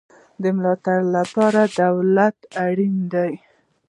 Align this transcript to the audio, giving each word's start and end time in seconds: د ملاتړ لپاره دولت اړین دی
د 0.41 0.43
ملاتړ 0.55 0.99
لپاره 1.15 1.61
دولت 1.81 2.37
اړین 2.65 2.95
دی 3.13 3.33